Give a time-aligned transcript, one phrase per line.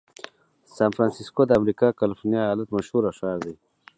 [0.75, 3.55] سان فرنسیسکو د امریکا کالفرنیا ایالت مشهوره ښار دی.